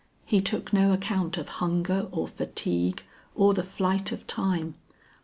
He 0.25 0.41
took 0.41 0.73
no 0.73 0.91
account 0.93 1.37
of 1.37 1.47
hunger 1.61 2.07
or 2.11 2.27
fatigue 2.27 3.03
or 3.35 3.53
the 3.53 3.61
flight 3.61 4.11
of 4.11 4.25
time. 4.25 4.73